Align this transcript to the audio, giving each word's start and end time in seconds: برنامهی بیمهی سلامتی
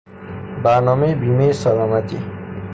برنامهی 0.63 1.15
بیمهی 1.15 1.53
سلامتی 1.53 2.17